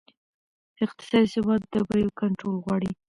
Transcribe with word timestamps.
اقتصادي 0.85 1.27
ثبات 1.33 1.61
د 1.73 1.75
بیو 1.89 2.15
کنټرول 2.21 2.55
غواړي. 2.63 2.91